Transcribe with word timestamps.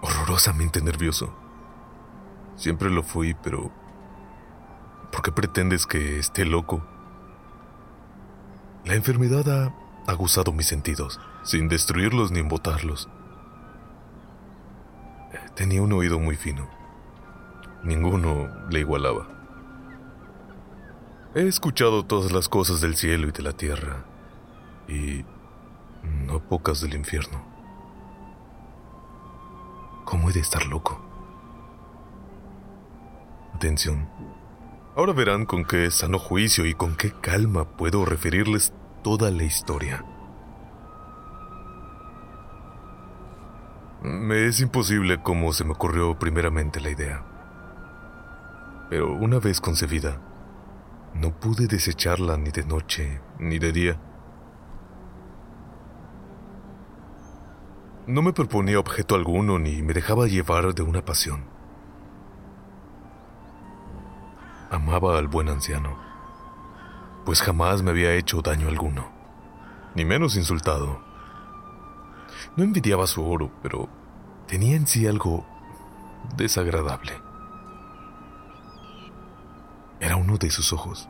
Horrorosamente 0.00 0.80
nervioso. 0.80 1.34
Siempre 2.56 2.90
lo 2.90 3.02
fui, 3.02 3.34
pero... 3.34 3.70
¿Por 5.12 5.22
qué 5.22 5.32
pretendes 5.32 5.86
que 5.86 6.18
esté 6.18 6.44
loco? 6.44 6.84
La 8.84 8.94
enfermedad 8.94 9.48
ha 9.50 10.10
aguzado 10.10 10.52
mis 10.52 10.66
sentidos, 10.66 11.20
sin 11.42 11.68
destruirlos 11.68 12.30
ni 12.30 12.40
embotarlos. 12.40 13.08
Tenía 15.54 15.80
un 15.80 15.92
oído 15.92 16.18
muy 16.18 16.36
fino. 16.36 16.68
Ninguno 17.82 18.48
le 18.68 18.80
igualaba. 18.80 19.26
He 21.34 21.46
escuchado 21.48 22.04
todas 22.04 22.32
las 22.32 22.48
cosas 22.48 22.80
del 22.80 22.96
cielo 22.96 23.28
y 23.28 23.32
de 23.32 23.42
la 23.42 23.52
tierra, 23.52 24.04
y 24.86 25.24
no 26.04 26.40
pocas 26.40 26.80
del 26.80 26.94
infierno. 26.94 27.55
¿Cómo 30.06 30.30
he 30.30 30.32
de 30.32 30.38
estar 30.38 30.64
loco? 30.66 31.00
Atención. 33.52 34.08
Ahora 34.94 35.12
verán 35.12 35.46
con 35.46 35.64
qué 35.64 35.90
sano 35.90 36.20
juicio 36.20 36.64
y 36.64 36.74
con 36.74 36.94
qué 36.94 37.10
calma 37.10 37.76
puedo 37.76 38.04
referirles 38.04 38.72
toda 39.02 39.32
la 39.32 39.42
historia. 39.42 40.04
Me 44.00 44.46
es 44.46 44.60
imposible 44.60 45.20
cómo 45.24 45.52
se 45.52 45.64
me 45.64 45.72
ocurrió 45.72 46.16
primeramente 46.16 46.80
la 46.80 46.90
idea. 46.90 47.24
Pero 48.88 49.12
una 49.12 49.40
vez 49.40 49.60
concebida, 49.60 50.20
no 51.14 51.32
pude 51.40 51.66
desecharla 51.66 52.36
ni 52.36 52.50
de 52.52 52.64
noche 52.64 53.20
ni 53.40 53.58
de 53.58 53.72
día. 53.72 54.00
No 58.06 58.22
me 58.22 58.32
proponía 58.32 58.78
objeto 58.78 59.16
alguno 59.16 59.58
ni 59.58 59.82
me 59.82 59.92
dejaba 59.92 60.28
llevar 60.28 60.72
de 60.74 60.82
una 60.82 61.04
pasión. 61.04 61.44
Amaba 64.70 65.18
al 65.18 65.26
buen 65.26 65.48
anciano, 65.48 65.98
pues 67.24 67.42
jamás 67.42 67.82
me 67.82 67.90
había 67.90 68.14
hecho 68.14 68.42
daño 68.42 68.68
alguno, 68.68 69.10
ni 69.96 70.04
menos 70.04 70.36
insultado. 70.36 71.00
No 72.56 72.62
envidiaba 72.62 73.08
su 73.08 73.28
oro, 73.28 73.50
pero 73.60 73.88
tenía 74.46 74.76
en 74.76 74.86
sí 74.86 75.08
algo 75.08 75.44
desagradable. 76.36 77.12
Era 79.98 80.14
uno 80.14 80.36
de 80.38 80.50
sus 80.50 80.72
ojos. 80.72 81.08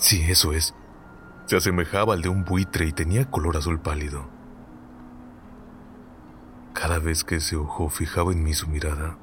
Sí, 0.00 0.20
eso 0.28 0.52
es. 0.52 0.74
Se 1.44 1.56
asemejaba 1.56 2.14
al 2.14 2.22
de 2.22 2.28
un 2.28 2.44
buitre 2.44 2.86
y 2.86 2.92
tenía 2.92 3.30
color 3.30 3.56
azul 3.56 3.78
pálido. 3.78 4.35
Cada 6.78 6.98
vez 6.98 7.24
que 7.24 7.36
ese 7.36 7.56
ojo 7.56 7.88
fijaba 7.88 8.32
en 8.32 8.44
mí 8.44 8.52
su 8.52 8.68
mirada, 8.68 9.16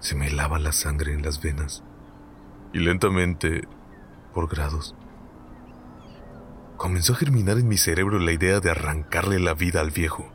se 0.00 0.16
me 0.16 0.26
helaba 0.26 0.58
la 0.58 0.72
sangre 0.72 1.12
en 1.12 1.22
las 1.22 1.40
venas 1.40 1.84
y 2.72 2.80
lentamente, 2.80 3.68
por 4.34 4.48
grados, 4.48 4.96
comenzó 6.76 7.12
a 7.12 7.16
germinar 7.16 7.56
en 7.56 7.68
mi 7.68 7.76
cerebro 7.76 8.18
la 8.18 8.32
idea 8.32 8.58
de 8.58 8.72
arrancarle 8.72 9.38
la 9.38 9.54
vida 9.54 9.80
al 9.80 9.92
viejo, 9.92 10.28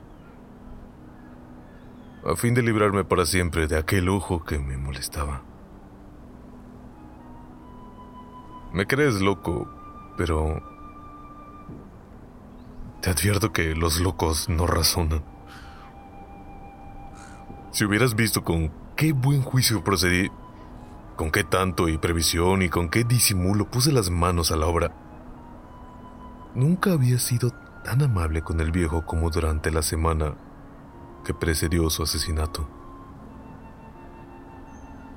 a 2.26 2.38
fin 2.38 2.54
de 2.54 2.62
librarme 2.62 3.04
para 3.04 3.26
siempre 3.26 3.68
de 3.68 3.78
aquel 3.78 4.08
ojo 4.08 4.46
que 4.46 4.58
me 4.58 4.78
molestaba. 4.78 5.44
Me 8.72 8.88
crees 8.88 9.20
loco, 9.20 9.68
pero 10.18 10.64
te 13.04 13.10
advierto 13.10 13.52
que 13.52 13.76
los 13.76 14.00
locos 14.00 14.48
no 14.48 14.66
razonan. 14.66 15.26
Si 17.72 17.84
hubieras 17.84 18.16
visto 18.16 18.46
con 18.46 18.72
qué 18.96 19.12
buen 19.12 19.42
juicio 19.42 19.84
procedí, 19.84 20.32
con 21.18 21.30
qué 21.30 21.44
tanto 21.44 21.90
y 21.90 21.98
previsión 21.98 22.62
y 22.62 22.70
con 22.70 22.88
qué 22.88 23.04
disimulo 23.04 23.70
puse 23.70 23.92
las 23.92 24.10
manos 24.10 24.54
a 24.54 24.56
la 24.56 24.68
obra, 24.68 24.96
nunca 26.56 26.94
había 26.94 27.20
sido 27.20 27.50
tan 27.84 28.04
amable 28.04 28.42
con 28.42 28.62
el 28.62 28.72
viejo 28.72 29.06
como 29.06 29.30
durante 29.30 29.70
la 29.70 29.82
semana 29.82 30.36
que 31.26 31.34
precedió 31.34 31.90
su 31.90 32.04
asesinato. 32.04 32.70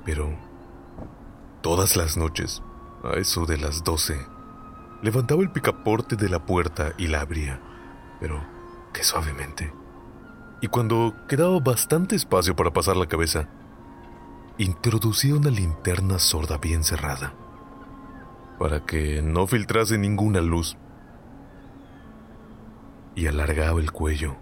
Pero 0.03 0.35
todas 1.61 1.95
las 1.95 2.17
noches, 2.17 2.61
a 3.05 3.17
eso 3.17 3.45
de 3.45 3.57
las 3.57 3.85
doce, 3.85 4.27
levantaba 5.01 5.41
el 5.41 5.51
picaporte 5.51 6.17
de 6.17 6.27
la 6.27 6.45
puerta 6.45 6.91
y 6.97 7.07
la 7.07 7.21
abría, 7.21 7.61
pero 8.19 8.43
que 8.93 9.03
suavemente. 9.03 9.73
Y 10.61 10.67
cuando 10.67 11.13
quedaba 11.27 11.59
bastante 11.59 12.15
espacio 12.15 12.55
para 12.55 12.73
pasar 12.73 12.97
la 12.97 13.07
cabeza, 13.07 13.47
introducía 14.57 15.35
una 15.35 15.49
linterna 15.49 16.17
sorda 16.17 16.57
bien 16.57 16.83
cerrada, 16.83 17.33
para 18.57 18.85
que 18.85 19.21
no 19.21 19.45
filtrase 19.45 19.97
ninguna 19.97 20.41
luz, 20.41 20.77
y 23.15 23.27
alargaba 23.27 23.79
el 23.79 23.91
cuello. 23.91 24.35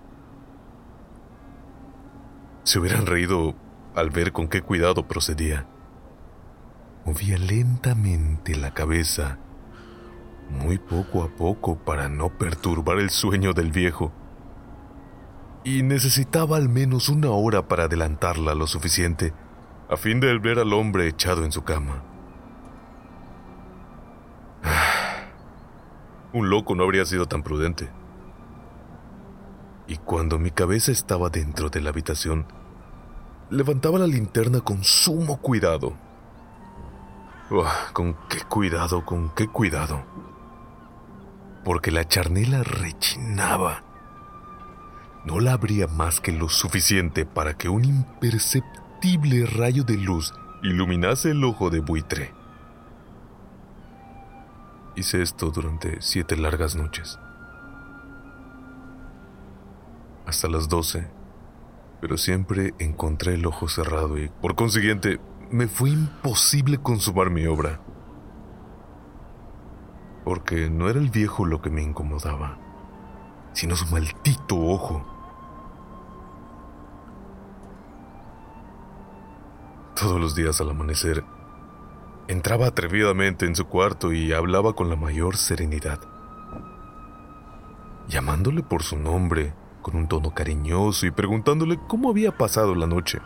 Se 2.63 2.79
hubieran 2.79 3.05
reído 3.05 3.55
al 3.95 4.09
ver 4.09 4.31
con 4.31 4.47
qué 4.47 4.61
cuidado 4.61 5.07
procedía. 5.07 5.67
Movía 7.05 7.37
lentamente 7.37 8.55
la 8.55 8.73
cabeza, 8.73 9.37
muy 10.49 10.77
poco 10.77 11.23
a 11.23 11.29
poco 11.29 11.75
para 11.75 12.09
no 12.09 12.29
perturbar 12.29 12.99
el 12.99 13.09
sueño 13.09 13.53
del 13.53 13.71
viejo. 13.71 14.11
Y 15.63 15.83
necesitaba 15.83 16.57
al 16.57 16.69
menos 16.69 17.09
una 17.09 17.31
hora 17.31 17.67
para 17.67 17.85
adelantarla 17.85 18.53
lo 18.53 18.67
suficiente, 18.67 19.33
a 19.89 19.97
fin 19.97 20.19
de 20.19 20.37
ver 20.39 20.59
al 20.59 20.73
hombre 20.73 21.07
echado 21.07 21.43
en 21.43 21.51
su 21.51 21.63
cama. 21.63 22.03
Un 26.33 26.49
loco 26.49 26.75
no 26.75 26.83
habría 26.83 27.05
sido 27.05 27.25
tan 27.27 27.43
prudente. 27.43 27.89
y 29.87 29.97
cuando 29.97 30.39
mi 30.39 30.49
cabeza 30.51 30.91
estaba 30.91 31.29
dentro 31.29 31.69
de 31.69 31.79
la 31.79 31.89
habitación, 31.91 32.47
levantaba 33.49 33.99
la 33.99 34.07
linterna 34.07 34.61
con 34.61 34.83
sumo 34.83 35.37
cuidado. 35.37 35.93
con 37.93 38.15
qué 38.27 38.41
cuidado, 38.49 39.05
con 39.05 39.29
qué 39.29 39.47
cuidado. 39.47 40.03
Porque 41.65 41.91
la 41.91 42.07
charnela 42.07 42.63
rechinaba. 42.63 43.83
No 45.25 45.41
la 45.41 45.51
abría 45.51 45.87
más 45.87 46.21
que 46.21 46.31
lo 46.31 46.47
suficiente 46.47 47.25
para 47.25 47.57
que 47.57 47.67
un 47.67 47.83
imperceptible 47.83 49.45
rayo 49.45 49.83
de 49.83 49.97
luz 49.97 50.33
iluminase 50.63 51.31
el 51.31 51.43
ojo 51.43 51.69
de 51.69 51.81
buitre. 51.81 52.33
Hice 54.95 55.21
esto 55.21 55.49
durante 55.51 56.01
siete 56.01 56.37
largas 56.37 56.77
noches. 56.77 57.19
Hasta 60.25 60.47
las 60.47 60.69
doce 60.69 61.09
pero 62.05 62.17
siempre 62.17 62.75
encontré 62.77 63.33
el 63.33 63.47
ojo 63.47 63.67
cerrado 63.67 64.19
y, 64.19 64.29
por 64.29 64.53
consiguiente, 64.55 65.19
me 65.49 65.67
fue 65.67 65.89
imposible 65.89 66.77
consumar 66.77 67.31
mi 67.31 67.47
obra. 67.47 67.79
Porque 70.25 70.69
no 70.69 70.89
era 70.89 70.99
el 70.99 71.09
viejo 71.09 71.45
lo 71.45 71.61
que 71.61 71.69
me 71.69 71.81
incomodaba, 71.81 72.57
sino 73.53 73.75
su 73.75 73.85
maldito 73.85 74.57
ojo. 74.57 75.05
Todos 79.95 80.19
los 80.19 80.35
días 80.35 80.59
al 80.59 80.71
amanecer, 80.71 81.23
entraba 82.27 82.67
atrevidamente 82.67 83.45
en 83.45 83.55
su 83.55 83.65
cuarto 83.65 84.11
y 84.11 84.33
hablaba 84.33 84.73
con 84.73 84.89
la 84.89 84.95
mayor 84.97 85.37
serenidad, 85.37 85.99
llamándole 88.09 88.63
por 88.63 88.83
su 88.83 88.97
nombre 88.97 89.53
con 89.85 89.95
un 89.95 90.07
tono 90.07 90.31
cariñoso 90.31 91.05
y 91.05 91.11
preguntándole 91.11 91.79
cómo 91.87 92.09
había 92.09 92.35
pasado 92.35 92.73
la 92.73 92.87
noche. 92.87 93.19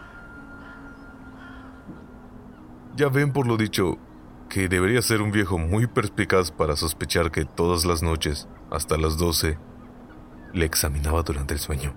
Ya 2.97 3.07
ven 3.07 3.31
por 3.31 3.47
lo 3.47 3.55
dicho 3.55 3.97
que 4.49 4.67
debería 4.67 5.01
ser 5.03 5.21
un 5.21 5.31
viejo 5.31 5.59
muy 5.59 5.85
perspicaz 5.85 6.51
para 6.51 6.75
sospechar 6.75 7.31
que 7.31 7.45
todas 7.45 7.85
las 7.85 8.01
noches, 8.01 8.47
hasta 8.71 8.97
las 8.97 9.17
doce, 9.17 9.59
le 10.53 10.65
examinaba 10.65 11.21
durante 11.21 11.53
el 11.53 11.59
sueño. 11.59 11.93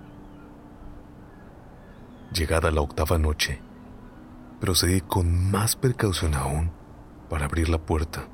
Llegada 2.31 2.69
la 2.71 2.81
octava 2.81 3.17
noche, 3.17 3.59
procedí 4.61 5.01
con 5.01 5.51
más 5.51 5.75
precaución 5.75 6.35
aún 6.35 6.71
para 7.29 7.45
abrir 7.45 7.69
la 7.69 7.79
puerta. 7.79 8.27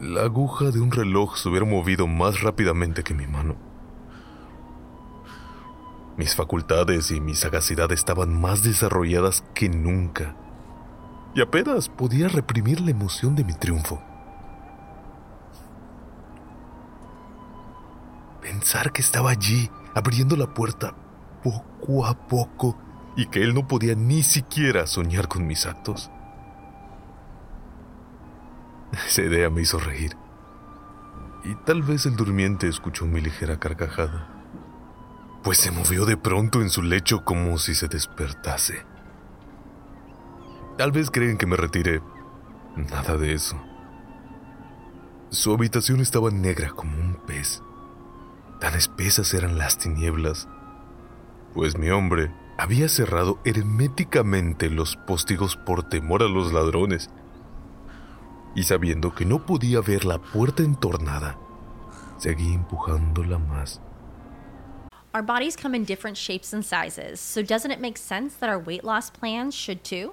La 0.00 0.22
aguja 0.22 0.70
de 0.70 0.80
un 0.80 0.90
reloj 0.90 1.36
se 1.36 1.48
hubiera 1.48 1.66
movido 1.66 2.06
más 2.06 2.40
rápidamente 2.40 3.02
que 3.02 3.14
mi 3.14 3.26
mano. 3.26 3.56
Mis 6.16 6.34
facultades 6.34 7.10
y 7.10 7.20
mi 7.20 7.34
sagacidad 7.34 7.92
estaban 7.92 8.40
más 8.40 8.62
desarrolladas 8.62 9.44
que 9.54 9.68
nunca, 9.68 10.34
y 11.36 11.42
apenas 11.42 11.90
podía 11.90 12.28
reprimir 12.28 12.80
la 12.80 12.90
emoción 12.90 13.36
de 13.36 13.44
mi 13.44 13.52
triunfo. 13.52 14.02
Pensar 18.40 18.90
que 18.90 19.02
estaba 19.02 19.30
allí, 19.30 19.70
abriendo 19.94 20.34
la 20.34 20.54
puerta 20.54 20.94
poco 21.44 22.06
a 22.06 22.26
poco, 22.26 22.78
y 23.16 23.26
que 23.26 23.42
él 23.42 23.54
no 23.54 23.68
podía 23.68 23.94
ni 23.94 24.22
siquiera 24.22 24.86
soñar 24.86 25.28
con 25.28 25.46
mis 25.46 25.66
actos. 25.66 26.10
Esa 29.06 29.22
idea 29.22 29.50
me 29.50 29.60
hizo 29.60 29.78
reír, 29.78 30.16
y 31.44 31.54
tal 31.66 31.82
vez 31.82 32.06
el 32.06 32.16
durmiente 32.16 32.66
escuchó 32.66 33.04
mi 33.04 33.20
ligera 33.20 33.58
carcajada 33.58 34.32
pues 35.46 35.58
se 35.58 35.70
movió 35.70 36.06
de 36.06 36.16
pronto 36.16 36.60
en 36.60 36.70
su 36.70 36.82
lecho 36.82 37.24
como 37.24 37.56
si 37.58 37.76
se 37.76 37.86
despertase. 37.86 38.95
Tal 40.76 40.92
vez 40.92 41.10
creen 41.10 41.38
que 41.38 41.46
me 41.46 41.56
retiré. 41.56 42.02
Nada 42.76 43.16
de 43.16 43.32
eso. 43.32 43.56
Su 45.30 45.54
habitación 45.54 46.00
estaba 46.00 46.30
negra 46.30 46.70
como 46.70 46.98
un 46.98 47.14
pez. 47.26 47.62
Tan 48.60 48.74
espesas 48.74 49.32
eran 49.34 49.58
las 49.58 49.78
tinieblas, 49.78 50.48
pues 51.54 51.76
mi 51.76 51.90
hombre 51.90 52.30
había 52.58 52.88
cerrado 52.88 53.38
herméticamente 53.44 54.70
los 54.70 54.96
postigos 54.96 55.56
por 55.56 55.82
temor 55.82 56.22
a 56.22 56.28
los 56.28 56.52
ladrones. 56.52 57.10
Y 58.54 58.62
sabiendo 58.62 59.14
que 59.14 59.26
no 59.26 59.44
podía 59.44 59.80
ver 59.80 60.04
la 60.04 60.18
puerta 60.18 60.62
entornada, 60.62 61.38
seguí 62.18 62.54
empujándola 62.54 63.38
más 63.38 63.80
Our 65.14 65.22
bodies 65.22 65.56
come 65.56 65.74
in 65.74 65.84
different 65.84 66.18
shapes 66.18 66.52
and 66.52 66.62
sizes, 66.62 67.20
so 67.20 67.42
doesn't 67.42 67.70
it 67.70 67.80
make 67.80 67.96
sense 67.96 68.36
that 68.36 68.50
our 68.50 68.58
weight 68.58 68.84
loss 68.84 69.08
plans 69.08 69.54
should 69.54 69.82
too? 69.82 70.12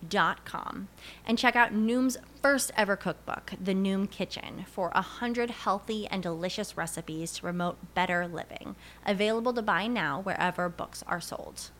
noom.com 0.00 0.88
and 1.26 1.38
check 1.38 1.56
out 1.56 1.72
Noom's 1.72 2.16
first 2.42 2.72
ever 2.76 2.96
cookbook, 2.96 3.52
The 3.62 3.74
Noom 3.74 4.10
Kitchen, 4.10 4.64
for 4.66 4.90
100 4.94 5.50
healthy 5.50 6.06
and 6.06 6.22
delicious 6.22 6.76
recipes 6.76 7.32
to 7.32 7.42
promote 7.42 7.94
better 7.94 8.26
living. 8.26 8.76
Available 9.06 9.52
to 9.54 9.62
buy 9.62 9.86
now 9.86 10.20
wherever 10.20 10.68
books 10.68 11.02
are 11.06 11.20
sold. 11.20 11.70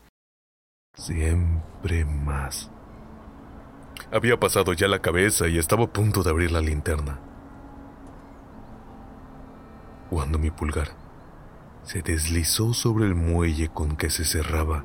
Siempre 0.96 2.04
más. 2.04 2.68
Había 4.12 4.38
pasado 4.40 4.72
ya 4.72 4.88
la 4.88 4.98
cabeza 4.98 5.46
y 5.46 5.58
estaba 5.58 5.84
a 5.84 5.92
punto 5.92 6.22
de 6.22 6.30
abrir 6.30 6.50
la 6.50 6.60
linterna. 6.60 7.20
Cuando 10.10 10.38
mi 10.38 10.50
pulgar 10.50 10.88
se 11.84 12.02
deslizó 12.02 12.74
sobre 12.74 13.06
el 13.06 13.14
muelle 13.14 13.68
con 13.68 13.96
que 13.96 14.10
se 14.10 14.24
cerraba 14.24 14.84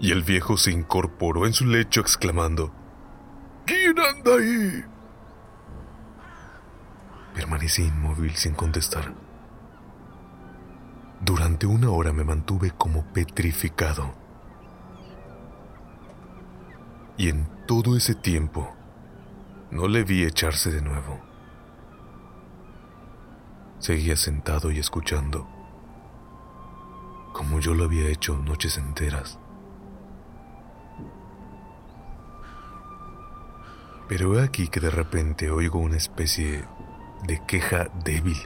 y 0.00 0.12
el 0.12 0.22
viejo 0.22 0.56
se 0.56 0.72
incorporó 0.72 1.46
en 1.46 1.52
su 1.52 1.66
lecho 1.66 2.00
exclamando, 2.00 2.72
¿Quién 3.66 3.94
anda 3.98 4.34
ahí? 4.34 4.84
Permanecí 7.34 7.82
inmóvil 7.82 8.34
sin 8.34 8.54
contestar. 8.54 9.14
Durante 11.20 11.66
una 11.66 11.90
hora 11.90 12.12
me 12.12 12.24
mantuve 12.24 12.70
como 12.70 13.04
petrificado. 13.12 14.14
Y 17.18 17.28
en 17.28 17.46
todo 17.66 17.96
ese 17.96 18.14
tiempo 18.14 18.74
no 19.70 19.86
le 19.86 20.02
vi 20.02 20.24
echarse 20.24 20.70
de 20.70 20.80
nuevo. 20.80 21.20
Seguía 23.78 24.16
sentado 24.16 24.70
y 24.70 24.78
escuchando, 24.78 25.46
como 27.34 27.60
yo 27.60 27.74
lo 27.74 27.84
había 27.84 28.08
hecho 28.08 28.36
noches 28.38 28.78
enteras. 28.78 29.38
Pero 34.10 34.36
he 34.36 34.42
aquí 34.42 34.66
que 34.66 34.80
de 34.80 34.90
repente 34.90 35.52
oigo 35.52 35.78
una 35.78 35.96
especie 35.96 36.64
de 37.22 37.46
queja 37.46 37.92
débil. 38.02 38.36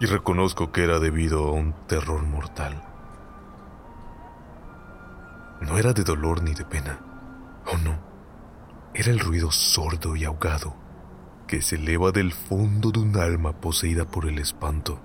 Y 0.00 0.06
reconozco 0.06 0.72
que 0.72 0.84
era 0.84 0.98
debido 0.98 1.44
a 1.48 1.52
un 1.52 1.74
terror 1.86 2.22
mortal. 2.22 2.82
No 5.60 5.76
era 5.76 5.92
de 5.92 6.02
dolor 6.02 6.42
ni 6.42 6.54
de 6.54 6.64
pena. 6.64 6.98
Oh 7.66 7.76
no. 7.84 7.98
Era 8.94 9.10
el 9.10 9.20
ruido 9.20 9.50
sordo 9.50 10.16
y 10.16 10.24
ahogado 10.24 10.74
que 11.46 11.60
se 11.60 11.76
eleva 11.76 12.10
del 12.10 12.32
fondo 12.32 12.92
de 12.92 13.00
un 13.00 13.18
alma 13.18 13.52
poseída 13.60 14.06
por 14.06 14.24
el 14.24 14.38
espanto. 14.38 14.98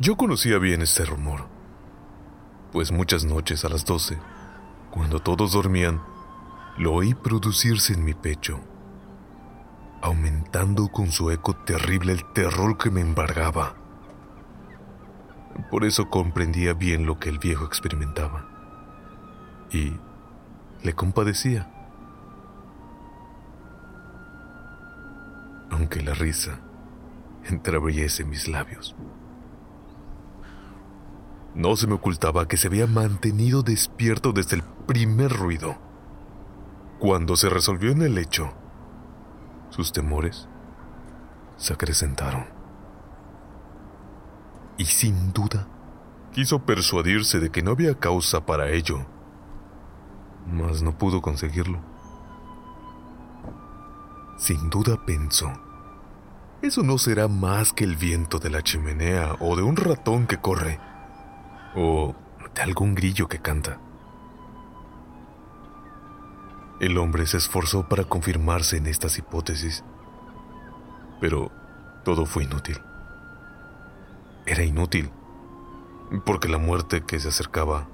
Yo 0.00 0.16
conocía 0.16 0.56
bien 0.56 0.80
este 0.80 1.04
rumor, 1.04 1.46
pues 2.72 2.90
muchas 2.90 3.26
noches 3.26 3.66
a 3.66 3.68
las 3.68 3.84
doce, 3.84 4.18
cuando 4.90 5.20
todos 5.20 5.52
dormían, 5.52 6.00
lo 6.78 6.94
oí 6.94 7.14
producirse 7.14 7.92
en 7.92 8.04
mi 8.04 8.14
pecho, 8.14 8.60
aumentando 10.00 10.88
con 10.88 11.10
su 11.10 11.30
eco 11.30 11.54
terrible 11.54 12.12
el 12.12 12.24
terror 12.32 12.78
que 12.78 12.90
me 12.90 13.00
embargaba. 13.00 13.74
Por 15.70 15.84
eso 15.84 16.08
comprendía 16.08 16.72
bien 16.72 17.06
lo 17.06 17.18
que 17.18 17.28
el 17.28 17.38
viejo 17.38 17.64
experimentaba. 17.64 18.48
Y 19.70 19.92
le 20.82 20.94
compadecía. 20.94 21.70
Aunque 25.70 26.02
la 26.02 26.14
risa 26.14 26.60
entreabriese 27.44 28.24
mis 28.24 28.48
labios. 28.48 28.94
No 31.54 31.76
se 31.76 31.86
me 31.86 31.94
ocultaba 31.94 32.48
que 32.48 32.56
se 32.56 32.68
había 32.68 32.86
mantenido 32.86 33.62
despierto 33.62 34.32
desde 34.32 34.56
el 34.56 34.62
primer 34.86 35.30
ruido. 35.32 35.91
Cuando 37.02 37.34
se 37.34 37.48
resolvió 37.48 37.90
en 37.90 38.02
el 38.02 38.14
lecho, 38.14 38.52
sus 39.70 39.90
temores 39.90 40.48
se 41.56 41.72
acrecentaron. 41.72 42.46
Y 44.78 44.84
sin 44.84 45.32
duda, 45.32 45.66
quiso 46.30 46.60
persuadirse 46.60 47.40
de 47.40 47.50
que 47.50 47.60
no 47.60 47.72
había 47.72 47.98
causa 47.98 48.46
para 48.46 48.70
ello, 48.70 49.04
mas 50.46 50.84
no 50.84 50.96
pudo 50.96 51.20
conseguirlo. 51.20 51.80
Sin 54.36 54.70
duda 54.70 55.04
pensó, 55.04 55.50
eso 56.62 56.84
no 56.84 56.98
será 56.98 57.26
más 57.26 57.72
que 57.72 57.82
el 57.82 57.96
viento 57.96 58.38
de 58.38 58.50
la 58.50 58.62
chimenea 58.62 59.34
o 59.40 59.56
de 59.56 59.62
un 59.64 59.74
ratón 59.74 60.28
que 60.28 60.36
corre, 60.36 60.78
o 61.74 62.14
de 62.54 62.62
algún 62.62 62.94
grillo 62.94 63.26
que 63.26 63.40
canta. 63.40 63.80
El 66.82 66.98
hombre 66.98 67.28
se 67.28 67.36
esforzó 67.36 67.88
para 67.88 68.02
confirmarse 68.02 68.76
en 68.76 68.88
estas 68.88 69.16
hipótesis, 69.16 69.84
pero 71.20 71.52
todo 72.04 72.26
fue 72.26 72.42
inútil. 72.42 72.76
Era 74.46 74.64
inútil, 74.64 75.08
porque 76.26 76.48
la 76.48 76.58
muerte 76.58 77.04
que 77.06 77.20
se 77.20 77.28
acercaba 77.28 77.88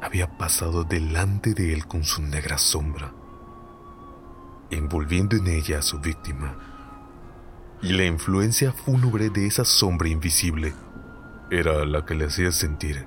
había 0.00 0.38
pasado 0.38 0.84
delante 0.84 1.52
de 1.52 1.74
él 1.74 1.86
con 1.86 2.04
su 2.04 2.22
negra 2.22 2.56
sombra, 2.56 3.12
envolviendo 4.70 5.36
en 5.36 5.48
ella 5.48 5.80
a 5.80 5.82
su 5.82 6.00
víctima. 6.00 6.56
Y 7.82 7.92
la 7.92 8.06
influencia 8.06 8.72
fúnebre 8.72 9.28
de 9.28 9.46
esa 9.46 9.66
sombra 9.66 10.08
invisible 10.08 10.72
era 11.50 11.84
la 11.84 12.06
que 12.06 12.14
le 12.14 12.24
hacía 12.24 12.50
sentir, 12.50 13.06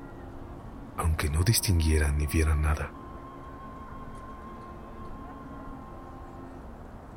aunque 0.97 1.31
no 1.31 1.41
distinguiera 1.41 2.11
ni 2.11 2.27
viera 2.27 2.55
nada. 2.55 2.91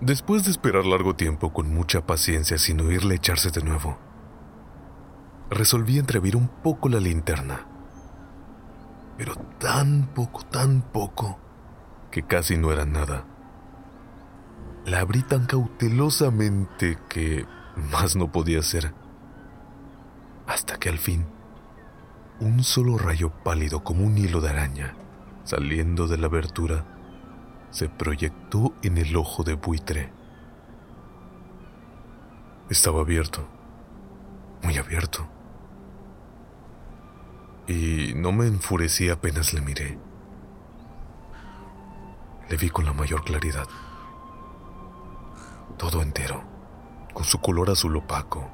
Después 0.01 0.45
de 0.45 0.51
esperar 0.51 0.85
largo 0.85 1.17
tiempo 1.17 1.55
con 1.55 1.73
mucha 1.73 2.05
paciencia 2.05 2.59
sin 2.59 2.81
oírle 2.81 3.15
echarse 3.15 3.51
de 3.51 3.63
nuevo, 3.63 3.97
resolví 5.49 5.99
entrever 5.99 6.37
un 6.37 6.49
poco 6.49 6.91
la 6.91 7.01
linterna. 7.01 7.67
Pero 9.17 9.37
tan 9.59 10.09
poco, 10.15 10.45
tan 10.45 10.83
poco, 10.83 11.39
que 12.11 12.23
casi 12.23 12.59
no 12.59 12.73
era 12.73 12.85
nada. 12.85 13.25
La 14.85 15.01
abrí 15.01 15.23
tan 15.23 15.47
cautelosamente 15.47 16.99
que 17.09 17.47
más 17.75 18.17
no 18.17 18.31
podía 18.31 18.61
ser. 18.61 18.93
Hasta 20.47 20.77
que 20.79 20.91
al 20.91 20.99
fin, 20.99 21.25
un 22.39 22.63
solo 22.63 22.99
rayo 22.99 23.31
pálido 23.31 23.83
como 23.83 24.05
un 24.05 24.19
hilo 24.19 24.43
de 24.43 24.51
araña, 24.51 24.95
saliendo 25.45 26.07
de 26.07 26.19
la 26.19 26.27
abertura, 26.27 26.85
se 27.71 27.89
proyectó 27.89 28.75
en 28.83 28.99
el 28.99 29.17
ojo 29.17 29.43
de 29.43 29.55
buitre. 29.55 30.13
Estaba 32.71 33.01
abierto, 33.01 33.47
muy 34.63 34.77
abierto. 34.77 35.27
Y 37.69 38.13
no 38.15 38.33
me 38.33 38.47
enfurecí 38.47 39.09
apenas 39.09 39.53
le 39.53 39.61
miré. 39.61 39.99
Le 42.49 42.57
vi 42.57 42.71
con 42.71 42.85
la 42.85 42.93
mayor 42.93 43.25
claridad. 43.25 43.67
Todo 45.77 46.03
entero, 46.03 46.45
con 47.13 47.25
su 47.25 47.41
color 47.41 47.71
azul 47.71 47.97
opaco 47.97 48.51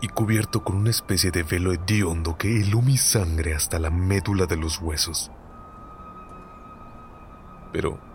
y 0.00 0.08
cubierto 0.08 0.64
con 0.64 0.76
una 0.76 0.90
especie 0.90 1.30
de 1.30 1.42
velo 1.42 1.72
hediondo 1.72 2.36
que 2.38 2.60
heló 2.60 2.80
mi 2.80 2.96
sangre 2.96 3.54
hasta 3.54 3.78
la 3.78 3.90
médula 3.90 4.46
de 4.46 4.56
los 4.56 4.80
huesos. 4.80 5.30
Pero 7.72 8.09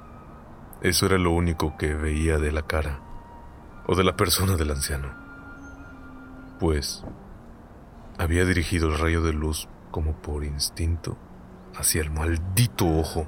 eso 0.86 1.08
era 1.08 1.18
lo 1.18 1.32
único 1.32 1.78
que 1.78 1.96
veía 1.96 2.38
de 2.38 2.52
la 2.52 2.62
cara 2.62 3.00
o 3.88 3.96
de 3.96 4.04
la 4.04 4.16
persona 4.16 4.56
del 4.56 4.70
anciano. 4.70 5.10
Pues 6.60 7.04
había 8.20 8.46
dirigido 8.46 8.90
el 8.90 9.00
rayo 9.00 9.24
de 9.24 9.34
luz 9.34 9.68
como 9.90 10.22
por 10.22 10.44
instinto 10.44 11.18
hacia 11.76 12.04
el 12.04 12.12
maldito 12.12 12.86
ojo. 12.86 13.28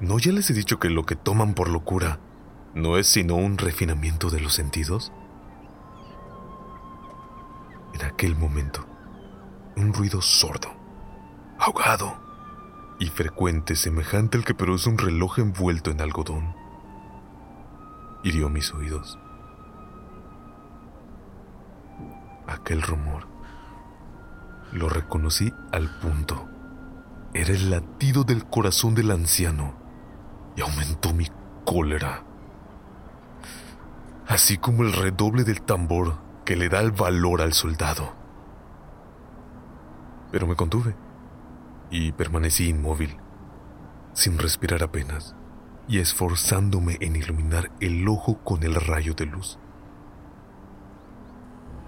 ¿No 0.00 0.18
ya 0.18 0.32
les 0.32 0.48
he 0.48 0.54
dicho 0.54 0.78
que 0.78 0.88
lo 0.88 1.04
que 1.04 1.14
toman 1.14 1.52
por 1.52 1.68
locura 1.68 2.20
no 2.72 2.96
es 2.96 3.06
sino 3.06 3.34
un 3.34 3.58
refinamiento 3.58 4.30
de 4.30 4.40
los 4.40 4.54
sentidos? 4.54 5.12
En 7.92 8.02
aquel 8.02 8.34
momento, 8.34 8.86
un 9.76 9.92
ruido 9.92 10.22
sordo, 10.22 10.70
ahogado, 11.58 12.27
y 12.98 13.06
frecuente 13.06 13.76
semejante 13.76 14.38
al 14.38 14.44
que 14.44 14.54
produce 14.54 14.88
un 14.88 14.98
reloj 14.98 15.38
envuelto 15.38 15.90
en 15.90 16.00
algodón. 16.00 16.54
Hirió 18.24 18.48
mis 18.48 18.72
oídos. 18.74 19.18
Aquel 22.46 22.82
rumor 22.82 23.26
lo 24.72 24.88
reconocí 24.88 25.52
al 25.72 25.88
punto. 25.98 26.48
Era 27.34 27.52
el 27.52 27.70
latido 27.70 28.24
del 28.24 28.46
corazón 28.46 28.94
del 28.94 29.10
anciano 29.10 29.74
y 30.56 30.62
aumentó 30.62 31.12
mi 31.12 31.28
cólera. 31.64 32.24
Así 34.26 34.58
como 34.58 34.82
el 34.82 34.92
redoble 34.92 35.44
del 35.44 35.62
tambor 35.62 36.18
que 36.44 36.56
le 36.56 36.68
da 36.68 36.80
el 36.80 36.90
valor 36.90 37.42
al 37.42 37.52
soldado. 37.52 38.12
Pero 40.32 40.46
me 40.46 40.56
contuve 40.56 40.94
y 41.90 42.12
permanecí 42.12 42.68
inmóvil, 42.68 43.16
sin 44.12 44.38
respirar 44.38 44.82
apenas 44.82 45.34
y 45.86 46.00
esforzándome 46.00 46.98
en 47.00 47.16
iluminar 47.16 47.70
el 47.80 48.06
ojo 48.08 48.38
con 48.44 48.62
el 48.62 48.74
rayo 48.74 49.14
de 49.14 49.26
luz. 49.26 49.58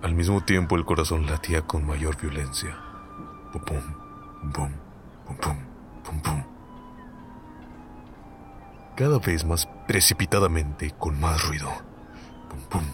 Al 0.03 0.15
mismo 0.15 0.43
tiempo 0.43 0.77
el 0.77 0.87
corazón 0.87 1.27
latía 1.27 1.63
con 1.63 1.87
mayor 1.87 2.17
violencia. 2.17 2.79
Pum, 3.53 3.63
pum, 3.63 4.53
pum, 4.53 4.73
pum, 5.41 5.57
pum, 6.03 6.21
pum. 6.23 6.45
Cada 8.97 9.19
vez 9.19 9.45
más 9.45 9.69
precipitadamente 9.87 10.93
con 10.99 11.21
más 11.21 11.47
ruido. 11.47 11.71
Pum, 12.49 12.61
pum, 12.71 12.85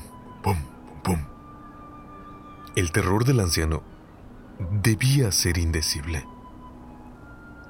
pum, 0.43 0.57
pum, 1.03 1.03
pum. 1.05 1.27
El 2.75 2.91
terror 2.91 3.25
del 3.25 3.39
anciano 3.39 3.85
debía 4.83 5.31
ser 5.31 5.59
indecible 5.59 6.25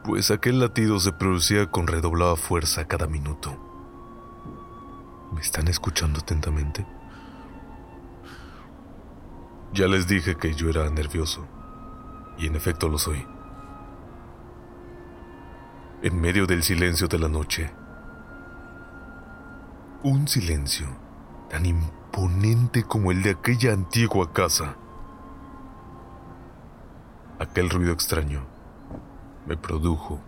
pues 0.07 0.31
aquel 0.31 0.61
latido 0.61 1.01
se 1.01 1.11
producía 1.11 1.69
con 1.69 1.89
redoblada 1.89 2.37
fuerza 2.37 2.87
cada 2.87 3.09
minuto. 3.09 3.59
¿Me 5.33 5.41
están 5.41 5.67
escuchando 5.67 6.21
atentamente? 6.21 6.87
Ya 9.73 9.89
les 9.89 10.07
dije 10.07 10.37
que 10.37 10.55
yo 10.55 10.71
era 10.71 10.89
nervioso, 10.91 11.45
y 12.39 12.47
en 12.47 12.55
efecto 12.55 12.89
lo 12.89 12.99
soy. 12.99 13.27
En 16.03 16.21
medio 16.21 16.47
del 16.47 16.63
silencio 16.63 17.09
de 17.09 17.19
la 17.19 17.29
noche, 17.29 17.73
un 20.05 20.29
silencio 20.29 20.87
tan 21.51 21.67
imponente 21.67 22.85
como 22.85 23.11
el 23.11 23.25
de 23.25 23.31
aquella 23.31 23.73
antigua 23.73 24.33
casa, 24.33 24.77
aquel 27.41 27.69
ruido 27.71 27.93
extraño 27.93 28.56
me 29.47 29.57
produjo 29.57 30.21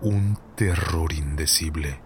un 0.00 0.38
terror 0.56 1.12
indecible. 1.12 2.05